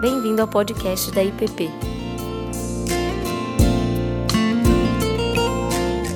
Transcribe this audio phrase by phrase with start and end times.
[0.00, 1.68] Bem-vindo ao podcast da IPP.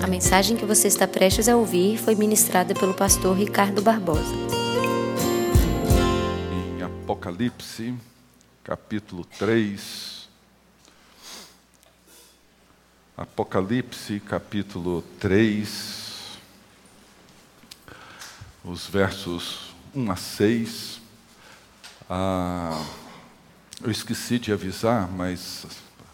[0.01, 4.33] A mensagem que você está prestes a ouvir foi ministrada pelo pastor Ricardo Barbosa.
[6.79, 7.93] Em Apocalipse,
[8.63, 10.29] capítulo 3.
[13.17, 16.39] Apocalipse, capítulo 3,
[18.65, 21.01] os versos 1 a 6.
[22.09, 23.02] Ah,
[23.83, 25.67] eu esqueci de avisar, mas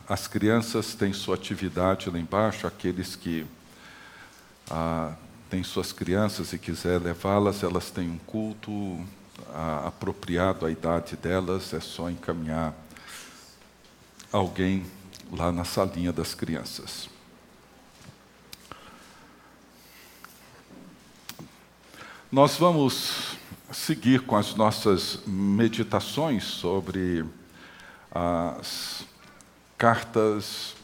[0.08, 3.46] as crianças têm sua atividade lá embaixo, aqueles que
[4.70, 5.14] ah,
[5.50, 8.98] têm suas crianças e quiser levá-las, elas têm um culto
[9.52, 12.74] ah, apropriado à idade delas, é só encaminhar
[14.32, 14.86] alguém
[15.30, 17.10] lá na salinha das crianças.
[22.32, 23.36] Nós vamos
[23.70, 27.24] seguir com as nossas meditações sobre
[28.10, 29.06] as
[29.76, 30.76] cartas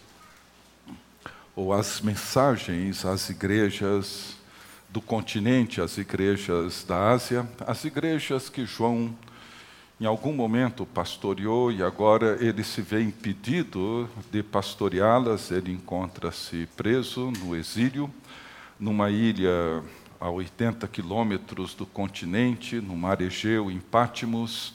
[1.56, 4.36] ou as mensagens às igrejas
[4.90, 9.14] do continente, às igrejas da Ásia, as igrejas que João
[10.00, 17.30] em algum momento pastoreou e agora ele se vê impedido de pastoreá-las, ele encontra-se preso
[17.30, 18.12] no exílio,
[18.78, 19.82] numa ilha
[20.20, 24.74] a 80 quilômetros do continente, no mar Egeu, em Pátimos,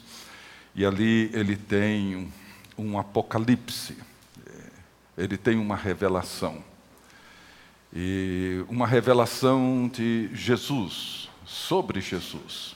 [0.74, 2.32] e ali ele tem
[2.80, 3.96] um apocalipse,
[5.16, 6.64] ele tem uma revelação.
[7.92, 12.74] E uma revelação de Jesus, sobre Jesus.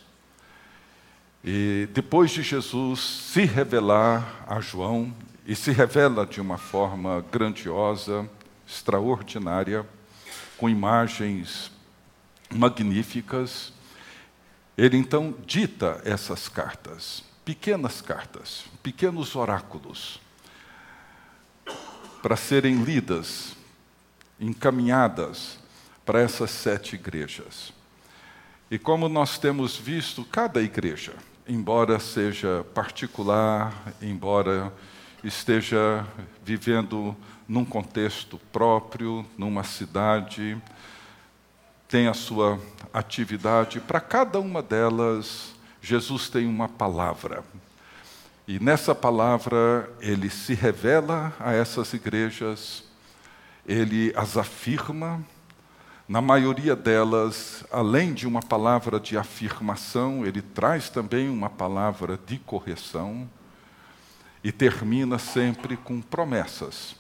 [1.42, 5.14] E depois de Jesus se revelar a João,
[5.46, 8.28] e se revela de uma forma grandiosa,
[8.66, 9.86] extraordinária,
[10.56, 11.70] com imagens
[12.50, 13.72] magníficas,
[14.76, 20.20] ele então dita essas cartas pequenas cartas, pequenos oráculos,
[22.22, 23.54] para serem lidas,
[24.40, 25.58] encaminhadas
[26.04, 27.72] para essas sete igrejas.
[28.70, 31.14] E como nós temos visto, cada igreja,
[31.46, 34.72] embora seja particular, embora
[35.22, 36.06] esteja
[36.42, 37.14] vivendo
[37.46, 40.60] num contexto próprio, numa cidade,
[41.86, 42.58] tem a sua
[42.92, 45.53] atividade, para cada uma delas
[45.84, 47.44] Jesus tem uma palavra.
[48.48, 52.84] E nessa palavra ele se revela a essas igrejas,
[53.66, 55.22] ele as afirma,
[56.08, 62.38] na maioria delas, além de uma palavra de afirmação, ele traz também uma palavra de
[62.38, 63.28] correção
[64.42, 66.96] e termina sempre com promessas.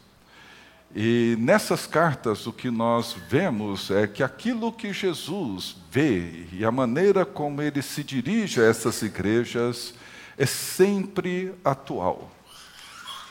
[0.96, 6.70] E nessas cartas o que nós vemos é que aquilo que Jesus vê e a
[6.70, 9.92] maneira como ele se dirige a essas igrejas
[10.38, 12.30] é sempre atual.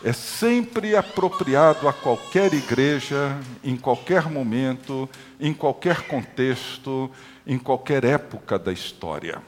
[0.04, 5.10] É sempre apropriado a qualquer igreja, em qualquer momento,
[5.40, 7.10] em qualquer contexto,
[7.48, 9.42] em qualquer época da história.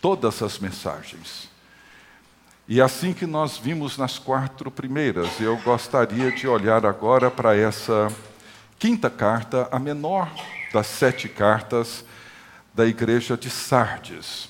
[0.00, 1.45] Todas as mensagens.
[2.68, 8.12] E assim que nós vimos nas quatro primeiras, eu gostaria de olhar agora para essa
[8.76, 10.28] quinta carta, a menor
[10.72, 12.04] das sete cartas
[12.74, 14.48] da igreja de Sardes.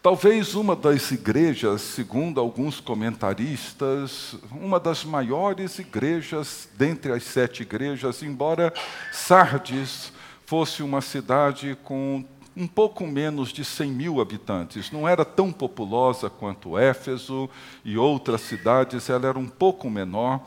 [0.00, 8.22] Talvez uma das igrejas, segundo alguns comentaristas, uma das maiores igrejas dentre as sete igrejas,
[8.22, 8.72] embora
[9.10, 10.12] Sardes
[10.46, 12.24] fosse uma cidade com
[12.56, 14.90] um pouco menos de 100 mil habitantes.
[14.90, 17.48] Não era tão populosa quanto Éfeso
[17.84, 20.40] e outras cidades, ela era um pouco menor.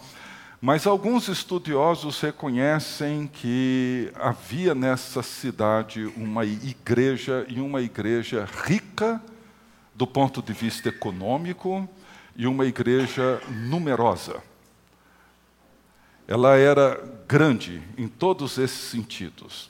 [0.60, 9.22] Mas alguns estudiosos reconhecem que havia nessa cidade uma igreja, e uma igreja rica
[9.94, 11.88] do ponto de vista econômico,
[12.36, 14.42] e uma igreja numerosa.
[16.28, 19.70] Ela era grande em todos esses sentidos.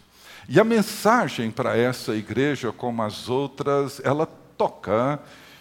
[0.49, 4.25] E a mensagem para essa igreja, como as outras, ela
[4.57, 5.19] toca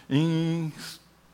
[0.08, 0.72] em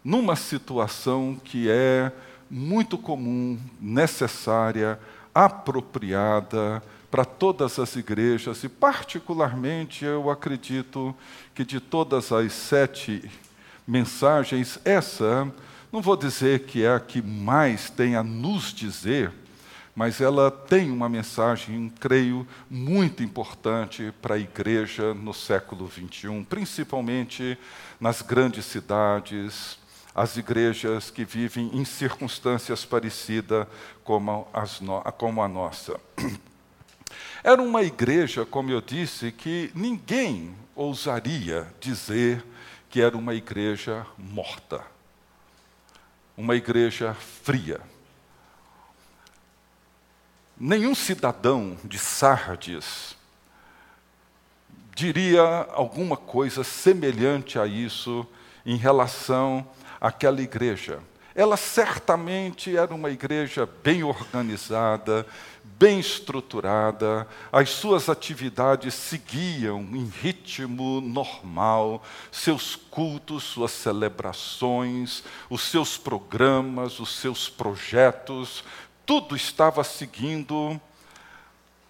[0.04, 2.10] numa situação que é
[2.50, 4.99] muito comum, necessária,
[5.34, 8.64] apropriada para todas as igrejas.
[8.64, 11.14] E, particularmente, eu acredito
[11.55, 13.31] que de todas as sete
[13.87, 15.52] mensagens, essa,
[15.93, 19.31] não vou dizer que é a que mais tem a nos dizer,
[19.94, 27.58] mas ela tem uma mensagem, creio, muito importante para a igreja no século XXI, principalmente
[28.00, 29.78] nas grandes cidades,
[30.14, 33.66] as igrejas que vivem em circunstâncias parecidas
[34.04, 34.46] como,
[34.80, 35.98] no, como a nossa.
[37.44, 42.42] Era uma igreja, como eu disse, que ninguém ousaria dizer
[42.88, 44.80] que era uma igreja morta.
[46.36, 47.80] uma igreja fria.
[50.64, 53.16] Nenhum cidadão de Sardes
[54.94, 55.42] diria
[55.72, 58.24] alguma coisa semelhante a isso
[58.64, 59.66] em relação
[60.00, 61.00] àquela igreja.
[61.34, 65.26] Ela certamente era uma igreja bem organizada,
[65.64, 75.98] bem estruturada, as suas atividades seguiam em ritmo normal, seus cultos, suas celebrações, os seus
[75.98, 78.62] programas, os seus projetos,
[79.04, 80.81] tudo estava seguindo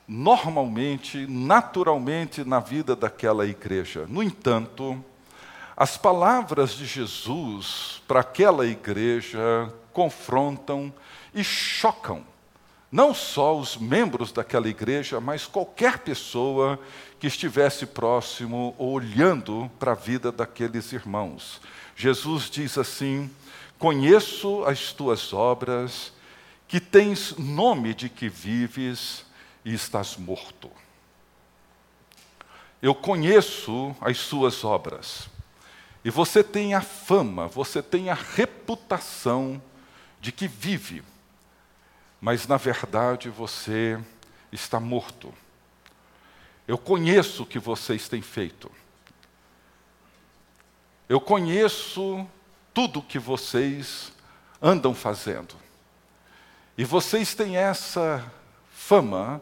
[0.06, 4.06] normalmente, naturalmente na vida daquela igreja.
[4.08, 5.02] No entanto,
[5.76, 10.92] as palavras de Jesus para aquela igreja confrontam
[11.34, 12.24] e chocam
[12.92, 16.78] não só os membros daquela igreja, mas qualquer pessoa
[17.18, 21.58] que estivesse próximo olhando para a vida daqueles irmãos.
[21.96, 23.30] Jesus diz assim:
[23.78, 26.12] Conheço as tuas obras,
[26.72, 29.26] que tens nome de que vives
[29.62, 30.70] e estás morto.
[32.80, 35.28] Eu conheço as suas obras.
[36.02, 39.60] E você tem a fama, você tem a reputação
[40.18, 41.04] de que vive,
[42.18, 44.00] mas na verdade você
[44.50, 45.30] está morto.
[46.66, 48.72] Eu conheço o que vocês têm feito.
[51.06, 52.26] Eu conheço
[52.72, 54.10] tudo o que vocês
[54.62, 55.61] andam fazendo.
[56.76, 58.24] E vocês têm essa
[58.72, 59.40] fama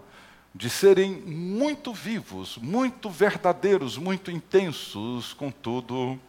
[0.55, 6.21] de serem muito vivos, muito verdadeiros, muito intensos, contudo,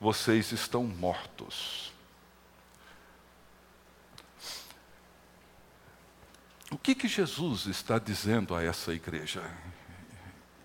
[0.00, 1.92] vocês estão mortos.
[6.70, 9.42] O que, que Jesus está dizendo a essa igreja?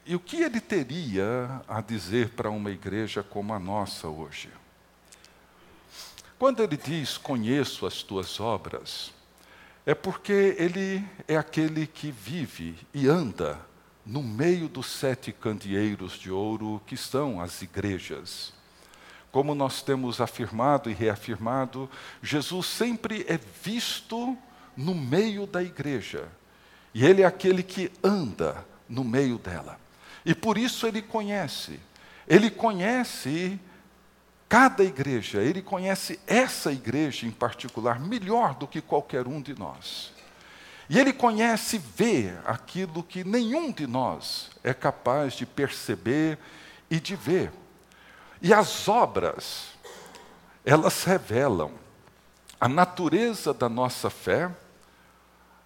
[0.05, 4.49] E o que ele teria a dizer para uma igreja como a nossa hoje?
[6.39, 9.13] Quando ele diz: Conheço as tuas obras,
[9.85, 13.59] é porque ele é aquele que vive e anda
[14.05, 18.53] no meio dos sete candeeiros de ouro que são as igrejas.
[19.31, 21.89] Como nós temos afirmado e reafirmado,
[22.21, 24.37] Jesus sempre é visto
[24.75, 26.27] no meio da igreja.
[26.93, 29.79] E ele é aquele que anda no meio dela.
[30.25, 31.79] E por isso ele conhece.
[32.27, 33.59] Ele conhece
[34.51, 40.12] cada igreja, ele conhece essa igreja em particular melhor do que qualquer um de nós.
[40.89, 46.38] E ele conhece e vê aquilo que nenhum de nós é capaz de perceber
[46.89, 47.50] e de ver.
[48.42, 49.68] E as obras,
[50.65, 51.71] elas revelam
[52.59, 54.51] a natureza da nossa fé,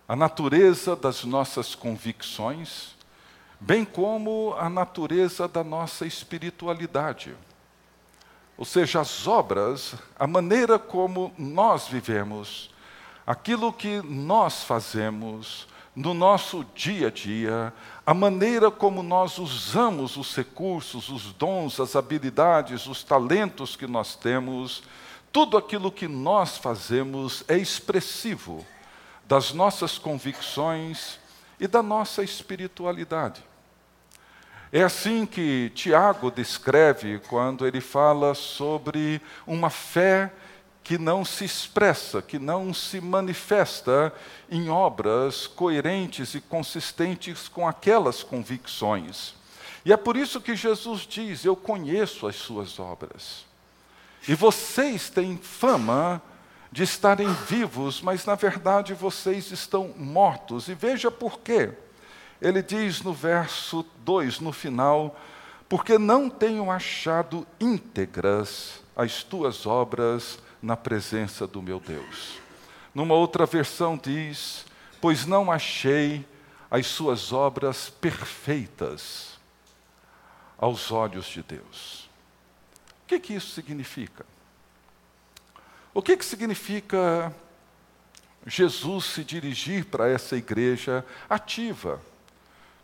[0.07, 2.95] a natureza das nossas convicções,
[3.59, 7.35] bem como a natureza da nossa espiritualidade.
[8.57, 12.69] Ou seja, as obras, a maneira como nós vivemos,
[13.27, 17.73] aquilo que nós fazemos no nosso dia a dia,
[18.05, 24.15] a maneira como nós usamos os recursos, os dons, as habilidades, os talentos que nós
[24.15, 24.83] temos,
[25.31, 28.65] tudo aquilo que nós fazemos é expressivo
[29.25, 31.19] das nossas convicções
[31.59, 33.43] e da nossa espiritualidade.
[34.71, 40.31] É assim que Tiago descreve quando ele fala sobre uma fé
[40.83, 44.13] que não se expressa, que não se manifesta
[44.49, 49.33] em obras coerentes e consistentes com aquelas convicções.
[49.83, 53.45] E é por isso que Jesus diz: Eu conheço as suas obras.
[54.27, 56.21] E vocês têm fama
[56.71, 60.67] de estarem vivos, mas na verdade vocês estão mortos.
[60.67, 61.71] E veja por quê
[62.45, 65.19] ele diz no verso 2, no final:
[65.67, 72.37] Porque não tenho achado íntegras as tuas obras na presença do meu Deus.
[72.93, 74.63] Numa outra versão diz:
[75.01, 76.23] Pois não achei
[76.69, 79.39] as suas obras perfeitas
[80.55, 82.07] aos olhos de Deus.
[83.03, 84.23] O que, que isso significa?
[85.95, 87.35] O que, que significa
[88.45, 91.99] Jesus se dirigir para essa igreja ativa?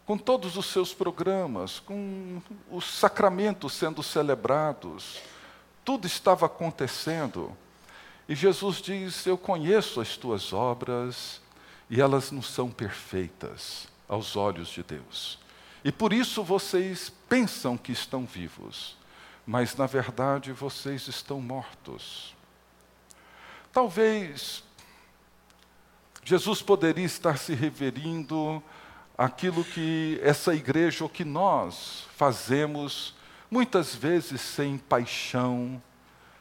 [0.06, 5.20] Com todos os seus programas, com os sacramentos sendo celebrados,
[5.86, 7.56] tudo estava acontecendo.
[8.28, 11.42] E Jesus diz: Eu conheço as tuas obras
[11.90, 15.40] e elas não são perfeitas aos olhos de Deus.
[15.84, 18.96] E por isso vocês pensam que estão vivos,
[19.46, 22.36] mas na verdade vocês estão mortos.
[23.74, 24.64] Talvez
[26.24, 28.62] Jesus poderia estar se referindo
[29.22, 33.14] aquilo que essa igreja, ou que nós fazemos,
[33.52, 35.82] muitas vezes sem paixão,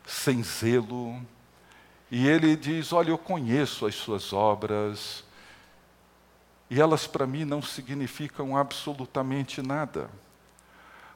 [0.07, 1.21] sem zelo,
[2.11, 5.23] E ele diz: Olha, eu conheço as suas obras,
[6.69, 10.11] e elas para mim não significam absolutamente nada.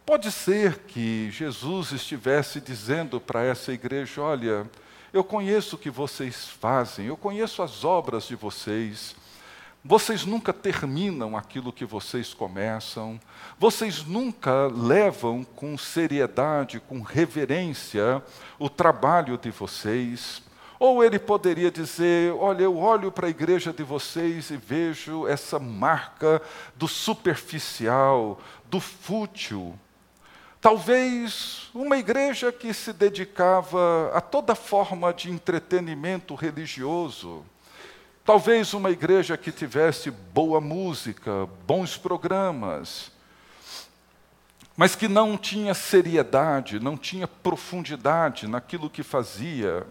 [0.07, 4.71] Pode ser que Jesus estivesse dizendo para essa igreja: Olha,
[5.13, 9.17] eu conheço o que vocês fazem, eu conheço as obras de vocês.
[9.87, 13.21] Vocês nunca terminam aquilo que vocês começam,
[13.59, 18.23] vocês nunca levam com seriedade, com reverência,
[18.59, 20.43] o trabalho de vocês.
[20.79, 25.59] Ou ele poderia dizer: Olha, eu olho para a igreja de vocês e vejo essa
[25.59, 26.41] marca
[26.75, 29.79] do superficial, do fútil.
[30.63, 37.45] Talvez uma igreja que se dedicava a toda forma de entretenimento religioso.
[38.25, 43.13] Talvez uma igreja que tivesse boa música, bons programas,
[44.75, 49.87] mas que não tinha seriedade, não tinha profundidade naquilo que fazia.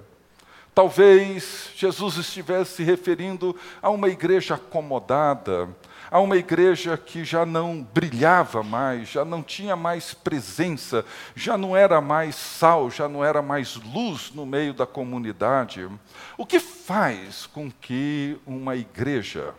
[0.73, 5.69] Talvez Jesus estivesse se referindo a uma igreja acomodada,
[6.13, 11.03] a uma igreja que já não brilhava mais, já não tinha mais presença,
[11.35, 15.89] já não era mais sal, já não era mais luz no meio da comunidade.
[16.37, 19.55] O que faz com que uma igreja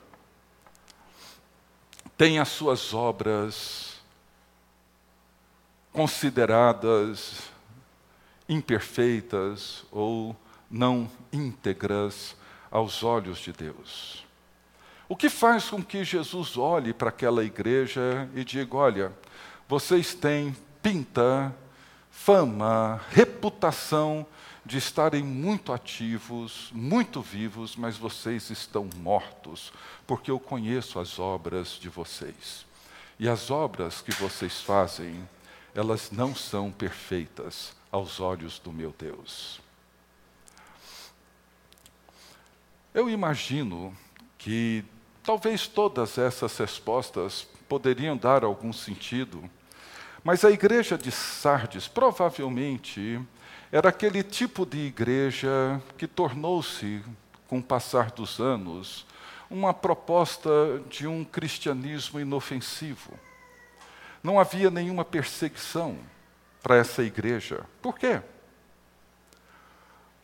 [2.17, 3.97] tenha suas obras
[5.93, 7.51] consideradas
[8.49, 10.37] imperfeitas ou
[10.71, 12.37] não íntegras
[12.71, 14.24] aos olhos de Deus.
[15.09, 19.13] O que faz com que Jesus olhe para aquela igreja e diga: olha,
[19.69, 21.55] vocês têm pinta,
[22.11, 24.27] fama, reputação
[24.65, 29.73] de estarem muito ativos, muito vivos, mas vocês estão mortos,
[30.07, 32.65] porque eu conheço as obras de vocês.
[33.19, 35.29] E as obras que vocês fazem,
[35.75, 39.61] elas não são perfeitas aos olhos do meu Deus.
[42.95, 43.95] Eu imagino
[44.39, 44.85] que
[45.25, 49.43] talvez todas essas respostas poderiam dar algum sentido,
[50.23, 53.21] mas a igreja de Sardes provavelmente
[53.73, 57.02] era aquele tipo de igreja que tornou-se,
[57.49, 59.07] com o passar dos anos,
[59.50, 60.50] uma proposta
[60.88, 63.12] de um cristianismo inofensivo.
[64.23, 65.99] Não havia nenhuma perseguição
[66.62, 67.64] para essa igreja.
[67.83, 68.21] Por quê?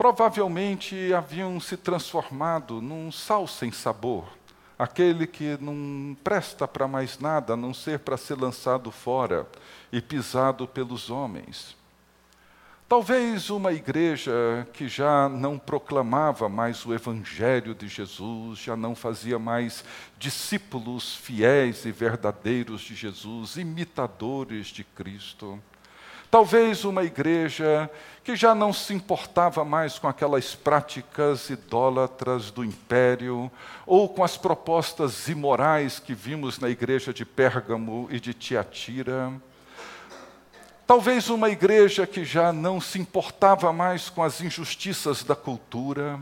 [0.00, 4.26] provavelmente haviam se transformado num sal sem sabor,
[4.80, 9.46] aquele que não presta para mais nada a não ser para ser lançado fora
[9.92, 11.76] e pisado pelos homens.
[12.88, 19.38] Talvez uma igreja que já não proclamava mais o Evangelho de Jesus, já não fazia
[19.38, 19.84] mais
[20.18, 25.62] discípulos fiéis e verdadeiros de Jesus, imitadores de Cristo.
[26.30, 27.90] Talvez uma igreja
[28.22, 33.50] que já não se importava mais com aquelas práticas idólatras do império,
[33.84, 39.32] ou com as propostas imorais que vimos na igreja de Pérgamo e de Tiatira.
[40.86, 46.20] Talvez uma igreja que já não se importava mais com as injustiças da cultura,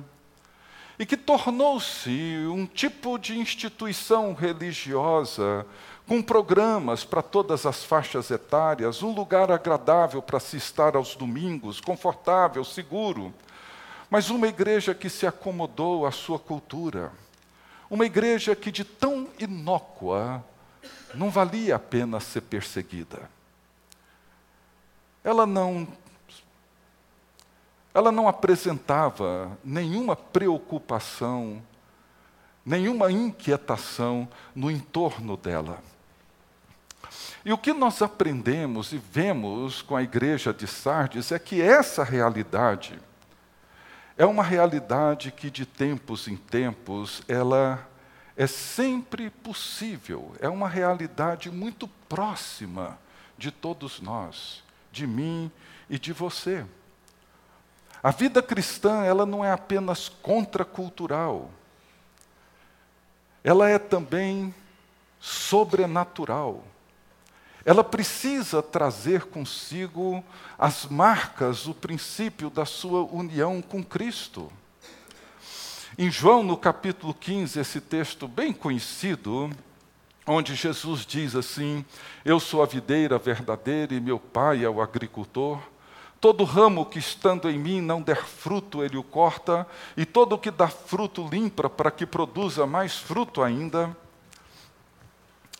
[0.98, 2.10] e que tornou-se
[2.50, 5.66] um tipo de instituição religiosa
[6.08, 11.82] com programas para todas as faixas etárias, um lugar agradável para se estar aos domingos,
[11.82, 13.32] confortável, seguro,
[14.08, 17.12] mas uma igreja que se acomodou à sua cultura,
[17.90, 20.42] uma igreja que de tão inócua
[21.14, 23.30] não valia a pena ser perseguida.
[25.22, 25.86] Ela não
[27.92, 31.60] ela não apresentava nenhuma preocupação,
[32.64, 35.82] nenhuma inquietação no entorno dela.
[37.48, 42.04] E o que nós aprendemos e vemos com a igreja de Sardes é que essa
[42.04, 43.00] realidade
[44.18, 47.88] é uma realidade que de tempos em tempos ela
[48.36, 52.98] é sempre possível, é uma realidade muito próxima
[53.38, 54.62] de todos nós,
[54.92, 55.50] de mim
[55.88, 56.66] e de você.
[58.02, 61.50] A vida cristã, ela não é apenas contracultural.
[63.42, 64.54] Ela é também
[65.18, 66.62] sobrenatural
[67.68, 70.24] ela precisa trazer consigo
[70.58, 74.50] as marcas, o princípio da sua união com Cristo.
[75.98, 79.50] Em João, no capítulo 15, esse texto bem conhecido,
[80.26, 81.84] onde Jesus diz assim:
[82.24, 85.60] Eu sou a videira verdadeira e meu pai é o agricultor.
[86.18, 90.38] Todo ramo que estando em mim não der fruto, ele o corta, e todo o
[90.38, 93.94] que dá fruto limpa, para que produza mais fruto ainda.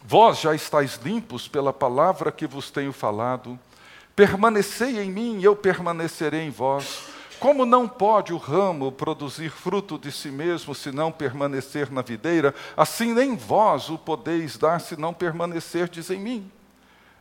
[0.03, 3.59] Vós já estáis limpos pela palavra que vos tenho falado.
[4.15, 7.09] Permanecei em mim e eu permanecerei em vós.
[7.39, 12.53] Como não pode o ramo produzir fruto de si mesmo se não permanecer na videira,
[12.77, 16.51] assim nem vós o podeis dar se não permanecerdes em mim.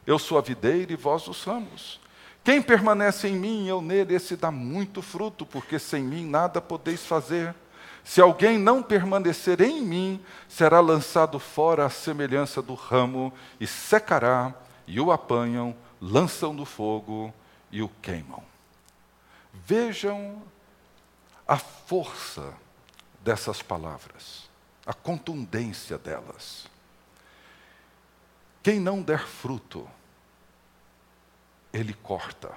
[0.06, 2.00] Eu sou a videira e vós os ramos.
[2.44, 7.06] Quem permanece em mim eu nele, esse dá muito fruto, porque sem mim nada podeis
[7.06, 7.54] fazer.
[8.08, 14.56] Se alguém não permanecer em mim, será lançado fora à semelhança do ramo, e secará,
[14.88, 17.34] e o apanham, lançam no fogo
[17.70, 18.42] e o queimam.
[19.54, 20.42] Vejam
[21.46, 22.54] a força
[23.20, 24.50] dessas palavras,
[24.86, 26.66] a contundência delas.
[28.64, 29.86] Quem não der fruto,
[31.74, 32.56] ele corta.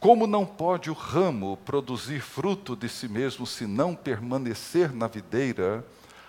[0.00, 5.84] Como não pode o ramo produzir fruto de si mesmo se não permanecer na videira,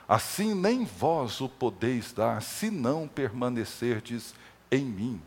[0.08, 4.34] assim nem vós o podeis dar, se não permanecerdes
[4.72, 5.22] em mim.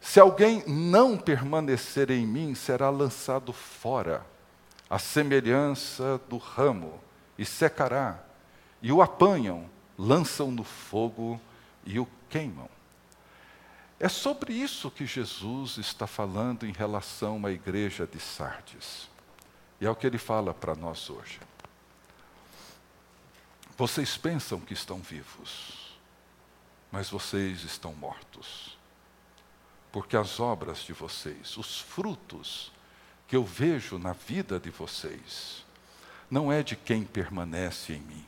[0.00, 4.26] Se alguém não permanecer em mim, será lançado fora,
[4.90, 7.00] a semelhança do ramo,
[7.38, 8.18] e secará,
[8.82, 9.64] e o apanham,
[9.96, 11.40] lançam no fogo
[11.86, 12.73] e o queimam.
[14.04, 19.08] É sobre isso que Jesus está falando em relação à igreja de Sardes.
[19.80, 21.40] E é o que ele fala para nós hoje.
[23.78, 25.98] Vocês pensam que estão vivos,
[26.92, 28.76] mas vocês estão mortos.
[29.90, 32.70] Porque as obras de vocês, os frutos
[33.26, 35.64] que eu vejo na vida de vocês,
[36.30, 38.26] não é de quem permanece em mim.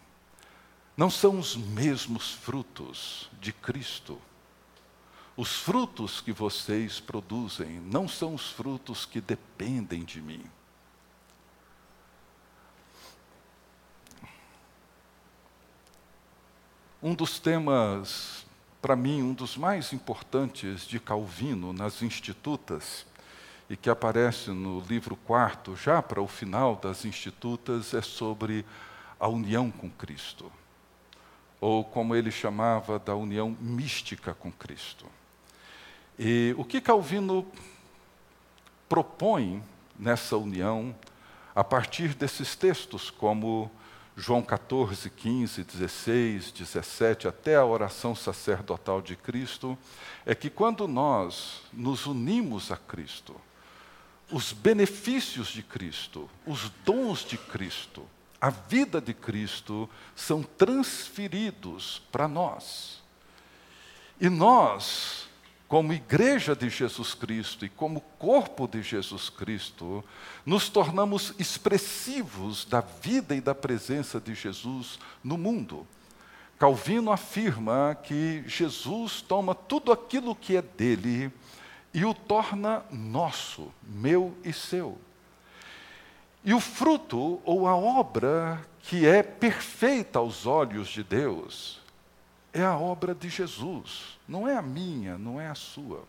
[0.97, 4.18] Não são os mesmos frutos de Cristo
[5.36, 10.42] os frutos que vocês produzem não são os frutos que dependem de mim.
[17.02, 18.46] Um dos temas,
[18.80, 23.06] para mim, um dos mais importantes de Calvino nas Institutas,
[23.68, 28.64] e que aparece no livro quarto, já para o final das Institutas, é sobre
[29.20, 30.50] a união com Cristo,
[31.60, 35.04] ou como ele chamava, da união mística com Cristo.
[36.18, 37.46] E o que Calvino
[38.88, 39.62] propõe
[39.98, 40.94] nessa união,
[41.54, 43.70] a partir desses textos, como
[44.16, 49.76] João 14, 15, 16, 17, até a oração sacerdotal de Cristo,
[50.24, 53.36] é que quando nós nos unimos a Cristo,
[54.32, 58.06] os benefícios de Cristo, os dons de Cristo,
[58.40, 63.02] a vida de Cristo são transferidos para nós.
[64.18, 65.25] E nós
[65.68, 70.04] como igreja de Jesus Cristo e como corpo de Jesus Cristo,
[70.44, 75.86] nos tornamos expressivos da vida e da presença de Jesus no mundo.
[76.58, 81.32] Calvino afirma que Jesus toma tudo aquilo que é dele
[81.92, 84.96] e o torna nosso, meu e seu.
[86.44, 91.80] E o fruto ou a obra que é perfeita aos olhos de Deus
[92.52, 96.04] é a obra de Jesus, não é a minha, não é a sua.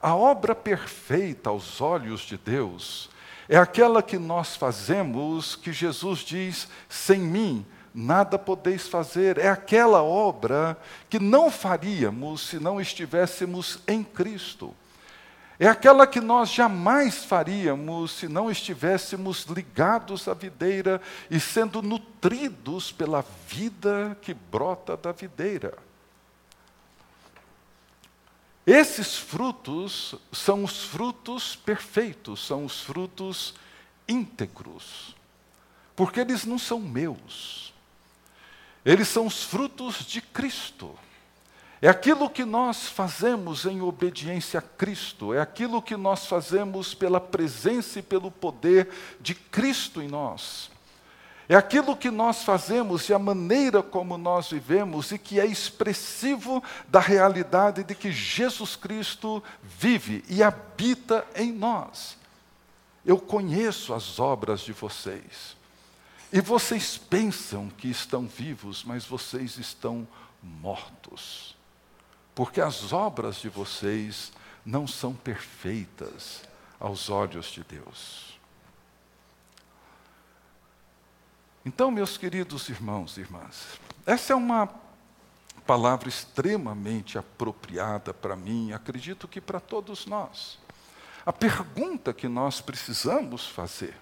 [0.00, 3.08] A obra perfeita aos olhos de Deus
[3.48, 9.38] é aquela que nós fazemos, que Jesus diz: sem mim nada podeis fazer.
[9.38, 10.76] É aquela obra
[11.08, 14.74] que não faríamos se não estivéssemos em Cristo.
[15.58, 22.90] É aquela que nós jamais faríamos se não estivéssemos ligados à videira e sendo nutridos
[22.90, 25.83] pela vida que brota da videira.
[28.66, 33.54] Esses frutos são os frutos perfeitos, são os frutos
[34.08, 35.14] íntegros,
[35.94, 37.74] porque eles não são meus,
[38.84, 40.98] eles são os frutos de Cristo.
[41.82, 47.20] É aquilo que nós fazemos em obediência a Cristo, é aquilo que nós fazemos pela
[47.20, 48.88] presença e pelo poder
[49.20, 50.70] de Cristo em nós.
[51.48, 56.62] É aquilo que nós fazemos e a maneira como nós vivemos e que é expressivo
[56.88, 62.16] da realidade de que Jesus Cristo vive e habita em nós.
[63.04, 65.56] Eu conheço as obras de vocês.
[66.32, 70.08] E vocês pensam que estão vivos, mas vocês estão
[70.42, 71.54] mortos
[72.34, 74.32] porque as obras de vocês
[74.66, 76.42] não são perfeitas
[76.80, 78.33] aos olhos de Deus.
[81.66, 84.68] Então, meus queridos irmãos e irmãs, essa é uma
[85.66, 90.58] palavra extremamente apropriada para mim, acredito que para todos nós.
[91.24, 93.96] A pergunta que nós precisamos fazer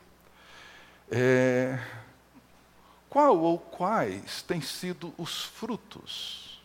[1.09, 1.79] é:
[3.09, 6.61] qual ou quais têm sido os frutos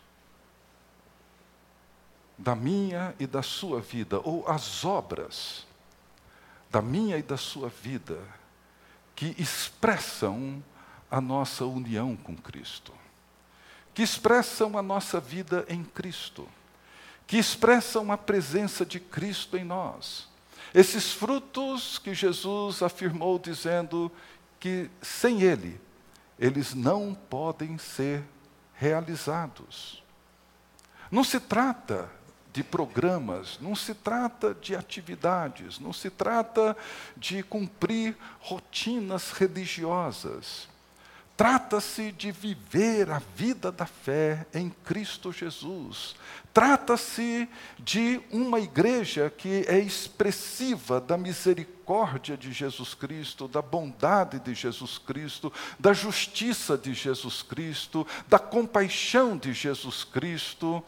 [2.36, 5.64] da minha e da sua vida, ou as obras
[6.68, 8.20] da minha e da sua vida,
[9.14, 10.60] que expressam
[11.10, 12.92] a nossa união com Cristo,
[13.94, 16.46] que expressam a nossa vida em Cristo,
[17.26, 20.28] que expressam a presença de Cristo em nós.
[20.74, 24.10] Esses frutos que Jesus afirmou dizendo
[24.60, 25.80] que sem Ele,
[26.38, 28.22] eles não podem ser
[28.74, 30.02] realizados.
[31.10, 32.10] Não se trata
[32.52, 36.76] de programas, não se trata de atividades, não se trata
[37.16, 40.68] de cumprir rotinas religiosas.
[41.38, 46.16] Trata-se de viver a vida da fé em Cristo Jesus.
[46.52, 47.48] Trata-se
[47.78, 54.98] de uma igreja que é expressiva da misericórdia de Jesus Cristo, da bondade de Jesus
[54.98, 60.82] Cristo, da justiça de Jesus Cristo, da compaixão de Jesus Cristo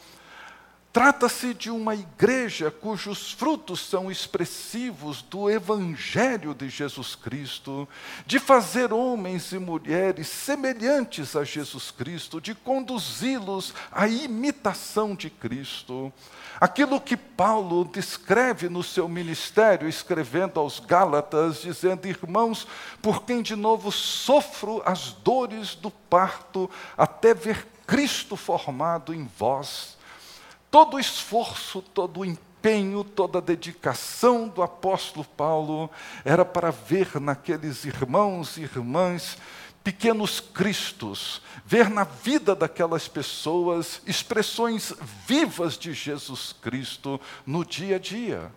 [0.92, 7.88] Trata-se de uma igreja cujos frutos são expressivos do Evangelho de Jesus Cristo,
[8.26, 16.12] de fazer homens e mulheres semelhantes a Jesus Cristo, de conduzi-los à imitação de Cristo.
[16.60, 22.66] Aquilo que Paulo descreve no seu ministério, escrevendo aos Gálatas, dizendo: Irmãos,
[23.00, 29.99] por quem de novo sofro as dores do parto, até ver Cristo formado em vós
[30.70, 35.90] todo o esforço, todo o empenho, toda a dedicação do apóstolo Paulo
[36.24, 39.38] era para ver naqueles irmãos e irmãs
[39.82, 44.92] pequenos cristos, ver na vida daquelas pessoas expressões
[45.26, 48.52] vivas de Jesus Cristo no dia a dia.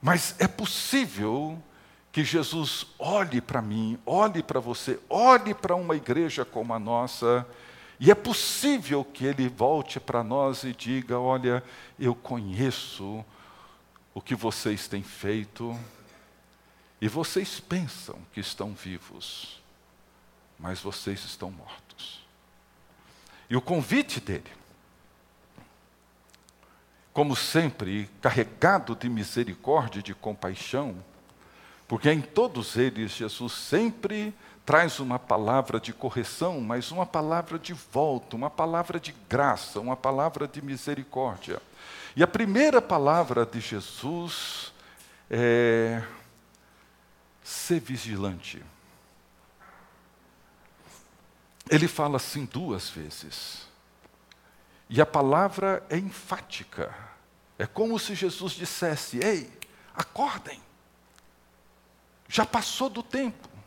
[0.00, 1.62] Mas é possível
[2.10, 7.46] que Jesus olhe para mim, olhe para você, olhe para uma igreja como a nossa
[8.00, 11.62] e é possível que ele volte para nós e diga: Olha,
[11.98, 13.24] eu conheço
[14.14, 15.78] o que vocês têm feito,
[17.00, 19.60] e vocês pensam que estão vivos,
[20.58, 22.26] mas vocês estão mortos.
[23.50, 24.50] E o convite dele,
[27.12, 31.02] como sempre, carregado de misericórdia e de compaixão,
[31.88, 34.34] porque em todos eles Jesus sempre
[34.68, 39.96] traz uma palavra de correção, mas uma palavra de volta, uma palavra de graça, uma
[39.96, 41.62] palavra de misericórdia.
[42.14, 44.74] E a primeira palavra de Jesus
[45.30, 46.02] é
[47.42, 48.62] ser vigilante.
[51.70, 53.66] Ele fala assim duas vezes.
[54.90, 56.94] E a palavra é enfática.
[57.58, 59.50] É como se Jesus dissesse: Ei,
[59.94, 60.60] acordem.
[62.28, 63.57] Já passou do tempo.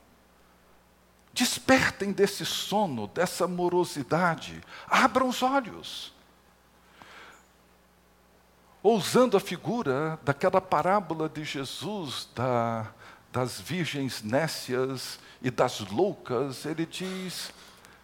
[1.33, 4.61] Despertem desse sono, dessa morosidade.
[4.87, 6.13] Abram os olhos.
[8.83, 12.87] Ousando a figura daquela parábola de Jesus, da,
[13.31, 17.53] das virgens nécias e das loucas, ele diz: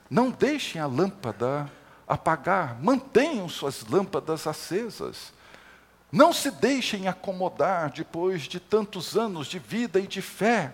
[0.10, 1.70] não deixem a lâmpada
[2.08, 5.34] apagar, mantenham suas lâmpadas acesas.
[6.10, 10.74] Não se deixem acomodar depois de tantos anos de vida e de fé.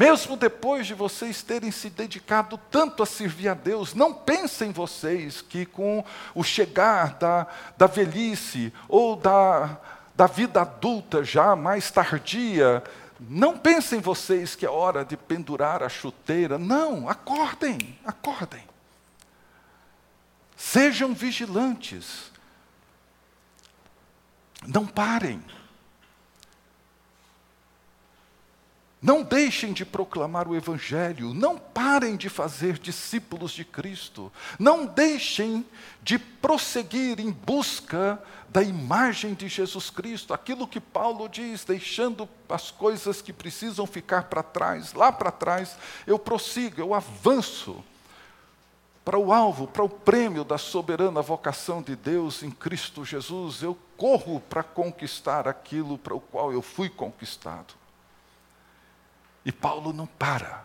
[0.00, 5.42] Mesmo depois de vocês terem se dedicado tanto a servir a Deus, não pensem vocês
[5.42, 6.02] que com
[6.34, 9.78] o chegar da, da velhice ou da,
[10.16, 12.82] da vida adulta já mais tardia,
[13.20, 16.58] não pensem vocês que é hora de pendurar a chuteira.
[16.58, 18.64] Não, acordem, acordem.
[20.56, 22.32] Sejam vigilantes.
[24.66, 25.44] Não parem.
[29.02, 35.64] Não deixem de proclamar o Evangelho, não parem de fazer discípulos de Cristo, não deixem
[36.02, 42.70] de prosseguir em busca da imagem de Jesus Cristo, aquilo que Paulo diz, deixando as
[42.70, 47.82] coisas que precisam ficar para trás, lá para trás, eu prossigo, eu avanço
[49.02, 53.78] para o alvo, para o prêmio da soberana vocação de Deus em Cristo Jesus, eu
[53.96, 57.79] corro para conquistar aquilo para o qual eu fui conquistado.
[59.44, 60.64] E Paulo não para,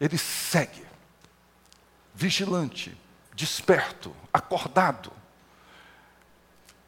[0.00, 0.84] ele segue,
[2.14, 2.96] vigilante,
[3.34, 5.12] desperto, acordado,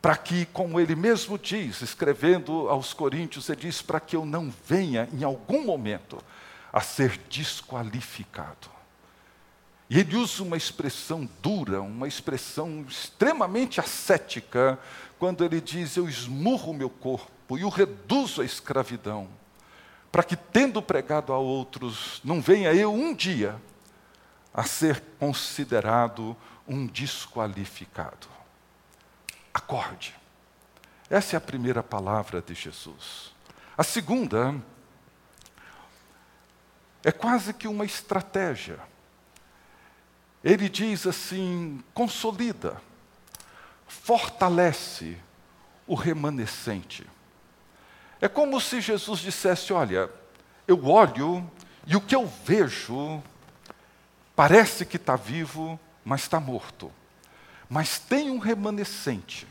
[0.00, 4.52] para que, como ele mesmo diz, escrevendo aos Coríntios, ele diz: para que eu não
[4.66, 6.18] venha em algum momento
[6.72, 8.68] a ser desqualificado.
[9.88, 14.78] E ele usa uma expressão dura, uma expressão extremamente ascética,
[15.18, 19.28] quando ele diz: Eu esmurro meu corpo e o reduzo à escravidão
[20.12, 23.58] para que, tendo pregado a outros, não venha eu um dia
[24.52, 26.36] a ser considerado
[26.68, 28.28] um desqualificado.
[29.54, 30.14] Acorde.
[31.08, 33.32] Essa é a primeira palavra de Jesus.
[33.76, 34.54] A segunda
[37.02, 38.78] é quase que uma estratégia.
[40.44, 42.80] Ele diz assim: consolida,
[43.86, 45.16] fortalece
[45.86, 47.06] o remanescente.
[48.22, 50.08] É como se Jesus dissesse: Olha,
[50.68, 51.44] eu olho
[51.84, 53.20] e o que eu vejo
[54.36, 56.92] parece que está vivo, mas está morto.
[57.68, 59.44] Mas tem um remanescente,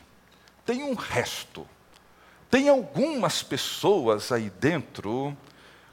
[0.64, 1.68] tem um resto.
[2.50, 5.36] Tem algumas pessoas aí dentro,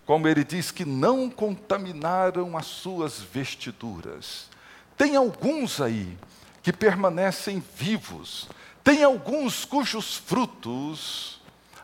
[0.06, 4.50] como ele diz, que não contaminaram as suas vestiduras.
[4.98, 6.18] Tem alguns aí
[6.63, 8.48] que permanecem vivos.
[8.86, 11.38] Tem alguns cujos frutos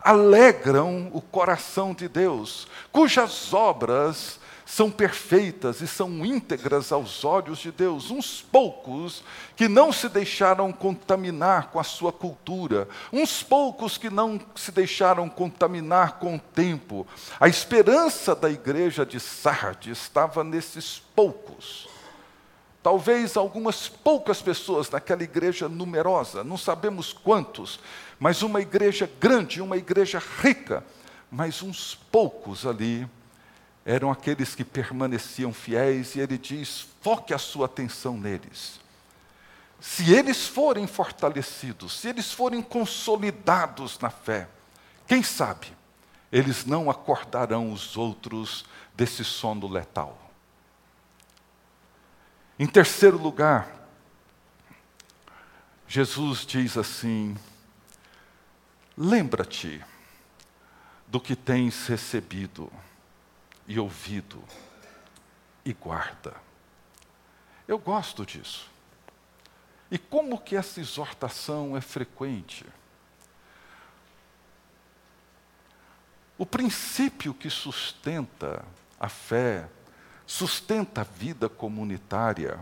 [0.06, 7.72] alegram o coração de Deus, cujas obras são perfeitas e são íntegras aos olhos de
[7.72, 8.12] Deus.
[8.12, 9.24] Uns poucos
[9.56, 15.28] que não se deixaram contaminar com a sua cultura, uns poucos que não se deixaram
[15.28, 17.08] contaminar com o tempo.
[17.40, 21.88] A esperança da igreja de Sardes estava nesses poucos.
[22.86, 27.80] Talvez algumas poucas pessoas naquela igreja numerosa, não sabemos quantos,
[28.20, 30.84] mas uma igreja grande, uma igreja rica,
[31.30, 33.08] mas uns poucos ali
[33.86, 38.80] eram aqueles que permaneciam fiéis, e ele diz: foque a sua atenção neles.
[39.80, 44.48] Se eles forem fortalecidos, se eles forem consolidados na fé,
[45.08, 45.68] quem sabe,
[46.32, 50.20] eles não acordarão os outros desse sono letal.
[52.58, 53.70] Em terceiro lugar,
[55.88, 57.36] Jesus diz assim:
[58.98, 59.84] lembra-te
[61.08, 62.72] do que tens recebido
[63.68, 64.44] e ouvido
[65.64, 66.36] e guarda.
[67.68, 68.70] Eu gosto disso.
[69.90, 72.66] E como que essa exortação é frequente?
[76.38, 78.66] O princípio que sustenta
[79.00, 79.70] a fé,
[80.26, 82.60] sustenta a vida comunitária,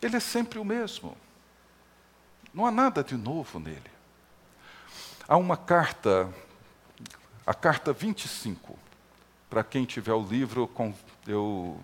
[0.00, 1.16] ele é sempre o mesmo.
[2.52, 3.91] Não há nada de novo nele.
[5.32, 6.28] Há uma carta,
[7.46, 8.78] a carta 25,
[9.48, 10.70] para quem tiver o livro,
[11.26, 11.80] eu,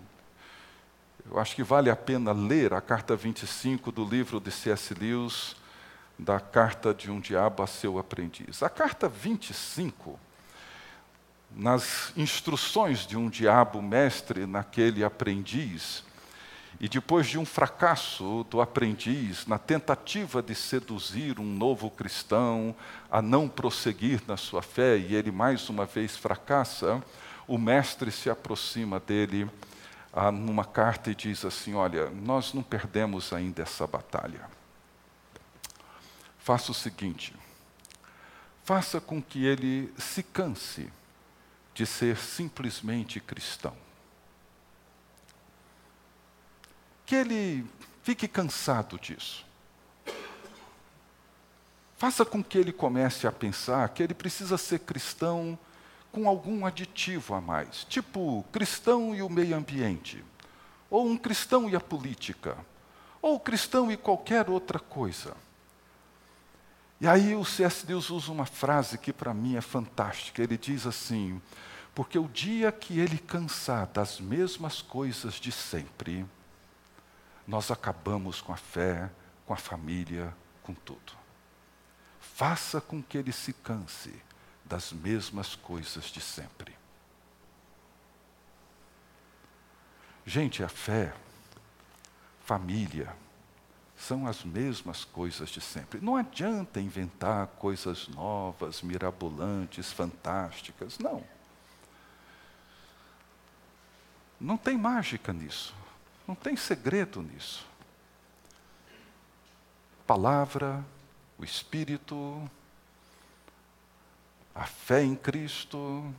[1.27, 4.93] eu acho que vale a pena ler a carta 25 do livro de C.S.
[4.93, 5.55] Lewis,
[6.15, 8.61] da carta de um diabo a seu aprendiz.
[8.61, 10.19] A carta 25,
[11.49, 16.03] nas instruções de um diabo mestre naquele aprendiz,
[16.79, 22.73] e depois de um fracasso do aprendiz na tentativa de seduzir um novo cristão
[23.11, 27.03] a não prosseguir na sua fé, e ele mais uma vez fracassa,
[27.45, 29.49] o mestre se aproxima dele
[30.13, 34.49] ah, numa carta e diz assim: Olha, nós não perdemos ainda essa batalha.
[36.39, 37.35] Faça o seguinte:
[38.63, 40.89] faça com que ele se canse
[41.73, 43.88] de ser simplesmente cristão.
[47.09, 47.65] Que ele
[48.03, 49.43] fique cansado disso.
[51.97, 55.57] Faça com que ele comece a pensar que ele precisa ser cristão
[56.11, 60.23] com algum aditivo a mais, tipo cristão e o meio ambiente,
[60.87, 62.55] ou um cristão e a política,
[63.19, 65.35] ou cristão e qualquer outra coisa.
[67.01, 67.87] E aí o C.S.
[67.87, 70.43] Deus usa uma frase que para mim é fantástica.
[70.43, 71.41] Ele diz assim:
[71.95, 76.23] porque o dia que ele cansar das mesmas coisas de sempre,
[77.49, 79.09] nós acabamos com a fé,
[79.43, 80.31] com a família,
[80.61, 81.13] com tudo.
[82.19, 84.13] Faça com que ele se canse
[84.63, 86.77] das mesmas coisas de sempre.
[90.27, 91.11] Gente, a fé,
[92.45, 93.15] família,
[93.97, 95.99] são as mesmas coisas de sempre.
[96.01, 100.99] Não adianta inventar coisas novas, mirabolantes, fantásticas.
[100.99, 101.23] Não.
[104.39, 105.78] Não tem mágica nisso.
[106.29, 107.65] Não tem segredo nisso.
[110.05, 110.85] Palavra,
[111.39, 112.47] o Espírito,
[114.53, 116.13] a fé em Cristo,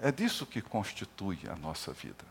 [0.00, 2.24] é disso que constitui a nossa vida.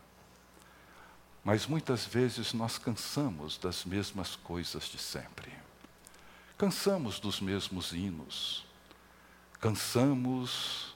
[1.44, 5.52] Mas muitas vezes nós cansamos das mesmas coisas de sempre.
[6.56, 8.64] Cansamos dos mesmos hinos.
[9.60, 10.89] Cansamos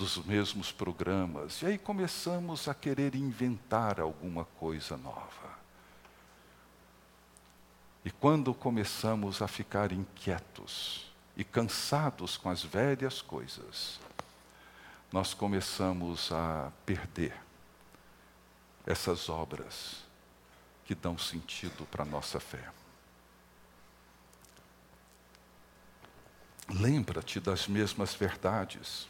[0.00, 1.60] dos mesmos programas.
[1.60, 5.58] E aí começamos a querer inventar alguma coisa nova.
[8.02, 14.00] E quando começamos a ficar inquietos e cansados com as velhas coisas,
[15.12, 17.38] nós começamos a perder
[18.86, 20.02] essas obras
[20.86, 22.70] que dão sentido para a nossa fé.
[26.70, 29.06] Lembra-te das mesmas verdades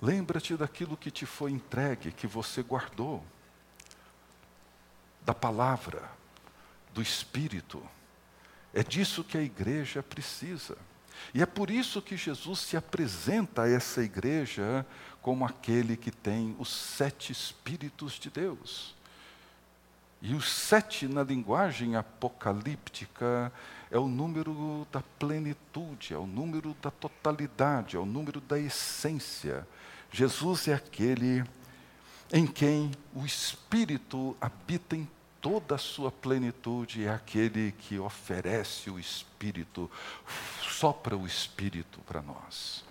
[0.00, 3.24] Lembra-te daquilo que te foi entregue, que você guardou,
[5.22, 6.10] da palavra,
[6.94, 7.82] do Espírito.
[8.72, 10.76] É disso que a igreja precisa.
[11.34, 14.86] E é por isso que Jesus se apresenta a essa igreja
[15.20, 18.94] como aquele que tem os sete Espíritos de Deus.
[20.22, 23.52] E o sete, na linguagem apocalíptica,
[23.90, 29.66] é o número da plenitude, é o número da totalidade, é o número da essência.
[30.10, 31.44] Jesus é aquele
[32.32, 35.08] em quem o Espírito habita em
[35.40, 39.90] toda a sua plenitude, é aquele que oferece o Espírito,
[40.62, 42.84] sopra o Espírito para nós.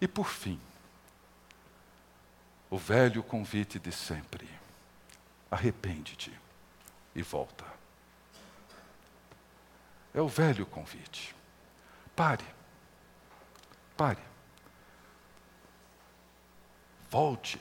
[0.00, 0.60] E por fim,
[2.70, 4.48] o velho convite de sempre:
[5.50, 6.32] arrepende-te
[7.14, 7.64] e volta.
[10.12, 11.34] É o velho convite.
[12.14, 12.44] Pare.
[13.96, 14.27] Pare.
[17.10, 17.58] Volte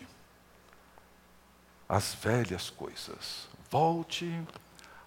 [1.88, 3.48] às velhas coisas.
[3.70, 4.44] Volte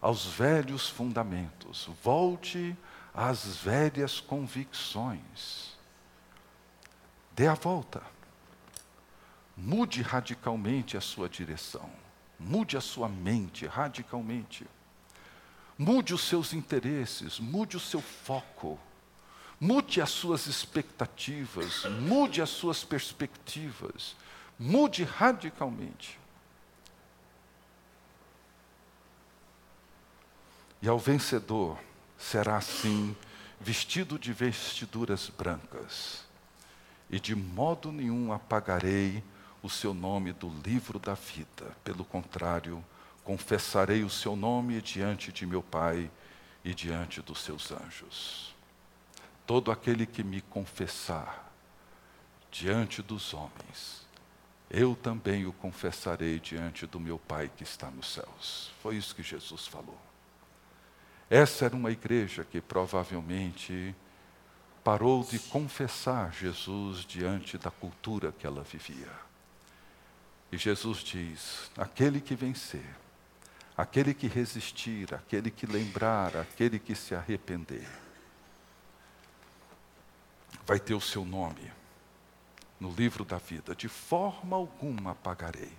[0.01, 1.89] aos velhos fundamentos.
[2.03, 2.77] Volte
[3.15, 5.79] às velhas convicções.
[7.33, 8.03] Dê a volta.
[9.57, 11.91] Mude radicalmente a sua direção.
[12.39, 14.67] Mude a sua mente radicalmente.
[15.77, 18.79] Mude os seus interesses, mude o seu foco.
[19.59, 24.17] Mude as suas expectativas, mude as suas perspectivas.
[24.63, 26.21] Mude radicalmente.
[30.83, 31.79] E ao vencedor
[32.19, 33.17] será assim,
[33.59, 36.27] vestido de vestiduras brancas,
[37.09, 39.25] e de modo nenhum apagarei
[39.63, 41.75] o seu nome do livro da vida.
[41.83, 42.85] Pelo contrário,
[43.25, 46.11] confessarei o seu nome diante de meu Pai
[46.63, 48.55] e diante dos seus anjos.
[49.47, 51.51] Todo aquele que me confessar
[52.51, 54.10] diante dos homens,
[54.71, 58.71] eu também o confessarei diante do meu Pai que está nos céus.
[58.81, 59.99] Foi isso que Jesus falou.
[61.29, 63.95] Essa era uma igreja que provavelmente
[64.85, 69.11] parou de confessar Jesus diante da cultura que ela vivia.
[70.53, 72.97] E Jesus diz: aquele que vencer,
[73.77, 77.89] aquele que resistir, aquele que lembrar, aquele que se arrepender,
[80.65, 81.80] vai ter o seu nome
[82.81, 85.73] no livro da vida, de forma alguma apagarei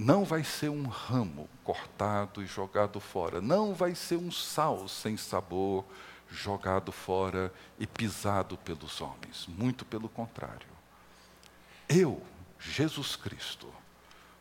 [0.00, 5.14] não vai ser um ramo cortado e jogado fora, não vai ser um sal sem
[5.14, 5.84] sabor
[6.30, 10.68] jogado fora e pisado pelos homens, muito pelo contrário.
[11.86, 12.22] Eu,
[12.58, 13.68] Jesus Cristo,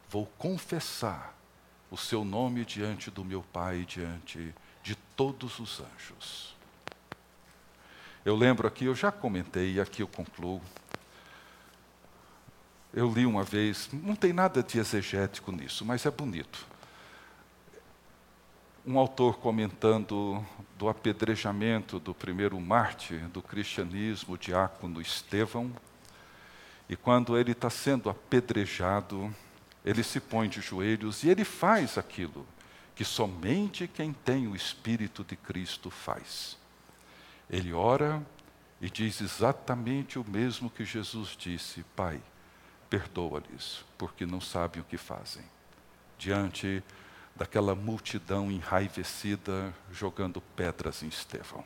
[0.07, 1.35] vou confessar
[1.91, 6.55] o seu nome diante do meu Pai, diante de todos os anjos.
[8.23, 10.61] Eu lembro aqui, eu já comentei, e aqui eu concluo,
[12.93, 16.65] eu li uma vez, não tem nada de exegético nisso, mas é bonito.
[18.85, 20.43] Um autor comentando
[20.77, 25.71] do apedrejamento do primeiro mártir do cristianismo, o diácono Estevão,
[26.89, 29.33] e quando ele está sendo apedrejado,
[29.85, 32.47] ele se põe de joelhos e ele faz aquilo
[32.95, 36.57] que somente quem tem o Espírito de Cristo faz.
[37.49, 38.25] Ele ora
[38.81, 42.19] e diz exatamente o mesmo que Jesus disse: Pai,
[42.89, 45.43] perdoa-lhes, porque não sabem o que fazem.
[46.17, 46.83] Diante
[47.35, 51.63] daquela multidão enraivecida jogando pedras em Estevão.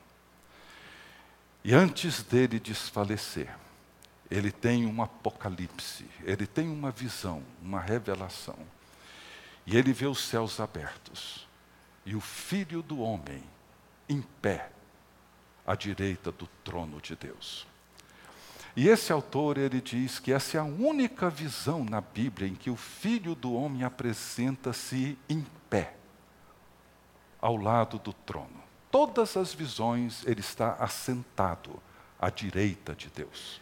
[1.64, 3.56] E antes dele desfalecer,
[4.30, 8.58] ele tem um apocalipse, ele tem uma visão, uma revelação.
[9.66, 11.48] E ele vê os céus abertos
[12.06, 13.44] e o Filho do Homem
[14.10, 14.70] em pé
[15.66, 17.66] à direita do trono de Deus.
[18.76, 22.72] E esse autor ele diz que essa é a única visão na Bíblia em que
[22.72, 25.95] o Filho do Homem apresenta-se em pé,
[27.39, 28.64] ao lado do trono.
[28.89, 31.82] Todas as visões ele está assentado
[32.20, 33.62] à direita de Deus.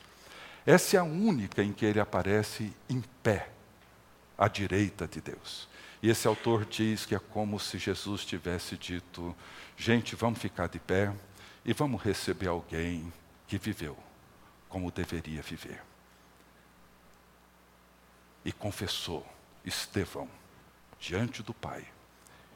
[0.65, 3.49] Essa é a única em que ele aparece em pé,
[4.37, 5.67] à direita de Deus.
[6.01, 9.35] E esse autor diz que é como se Jesus tivesse dito:
[9.75, 11.13] gente, vamos ficar de pé
[11.65, 13.11] e vamos receber alguém
[13.47, 13.97] que viveu
[14.71, 15.83] como deveria viver.
[18.43, 19.27] E confessou
[19.65, 20.29] Estevão
[20.97, 21.85] diante do Pai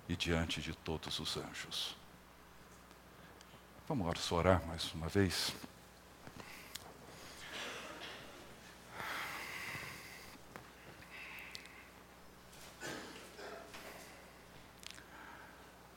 [0.07, 1.95] e diante de todos os anjos.
[3.87, 5.53] Vamos orar mais uma vez.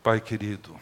[0.03, 0.79] Pai querido,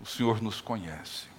[0.00, 1.37] o Senhor nos conhece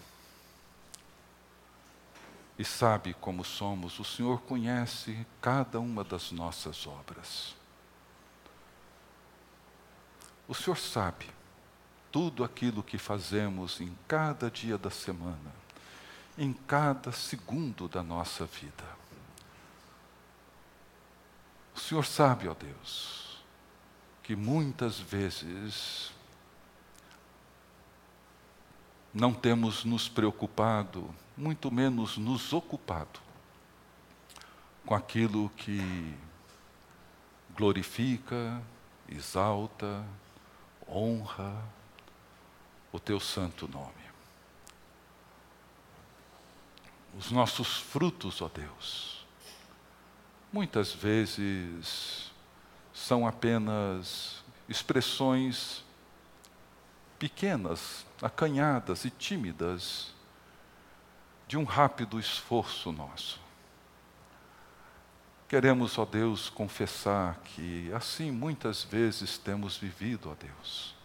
[2.59, 3.99] e sabe como somos.
[3.99, 7.55] O Senhor conhece cada uma das nossas obras.
[10.45, 11.25] O Senhor sabe
[12.11, 15.53] tudo aquilo que fazemos em cada dia da semana,
[16.37, 18.83] em cada segundo da nossa vida.
[21.73, 23.41] O Senhor sabe, ó Deus,
[24.21, 26.11] que muitas vezes
[29.19, 33.19] não temos nos preocupado muito menos nos ocupado
[34.85, 36.15] com aquilo que
[37.55, 38.61] glorifica,
[39.07, 40.05] exalta,
[40.87, 41.63] honra
[42.91, 43.93] o teu santo nome.
[47.17, 49.25] Os nossos frutos, ó Deus,
[50.51, 52.31] muitas vezes
[52.93, 55.83] são apenas expressões
[57.17, 60.13] pequenas, acanhadas e tímidas
[61.47, 63.39] de um rápido esforço nosso.
[65.47, 70.95] Queremos, ó Deus, confessar que assim muitas vezes temos vivido, ó Deus.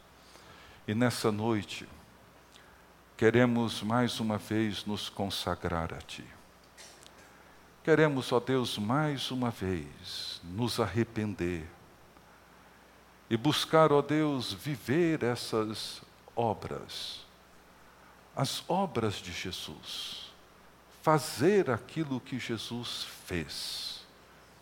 [0.87, 1.89] E nessa noite,
[3.17, 6.27] queremos mais uma vez nos consagrar a Ti.
[7.83, 11.67] Queremos, ó Deus, mais uma vez nos arrepender
[13.31, 16.03] e buscar, ó Deus, viver essas
[16.37, 17.25] obras,
[18.35, 20.33] as obras de Jesus.
[21.03, 24.07] Fazer aquilo que Jesus fez,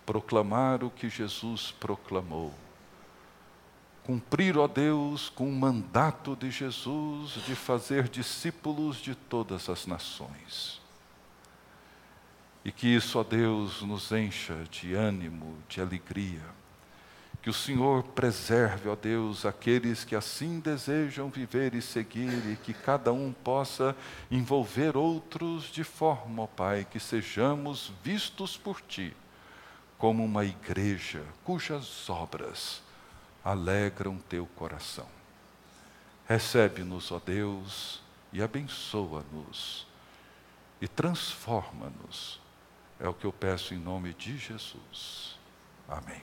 [0.05, 2.53] proclamar o que Jesus proclamou,
[4.05, 10.81] cumprir, ó Deus, com o mandato de Jesus de fazer discípulos de todas as nações.
[12.65, 16.62] E que isso, ó Deus, nos encha de ânimo, de alegria
[17.43, 22.73] que o Senhor preserve, ó Deus, aqueles que assim desejam viver e seguir, e que
[22.73, 23.97] cada um possa
[24.31, 29.15] envolver outros de forma, ó Pai, que sejamos vistos por Ti
[29.99, 32.83] como uma igreja cujas obras
[33.45, 35.07] alegram Teu coração.
[36.29, 38.01] Recebe-nos, ó Deus,
[38.33, 39.87] e abençoa-nos,
[40.81, 42.41] e transforma-nos.
[43.01, 45.37] É o que eu peço em nome de Jesus.
[45.89, 46.23] Amém.